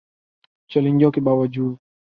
[0.71, 1.75] چیلنجوں کے باوجو